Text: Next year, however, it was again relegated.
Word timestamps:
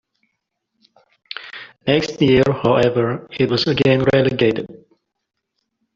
Next 1.85 2.19
year, 2.23 2.41
however, 2.63 3.27
it 3.33 3.51
was 3.51 3.67
again 3.67 4.03
relegated. 4.15 4.65